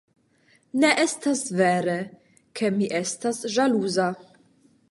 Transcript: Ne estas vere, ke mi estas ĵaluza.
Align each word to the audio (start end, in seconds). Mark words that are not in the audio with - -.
Ne 0.83 0.89
estas 1.01 1.43
vere, 1.59 1.97
ke 2.61 2.71
mi 2.79 2.87
estas 3.01 3.43
ĵaluza. 3.59 4.09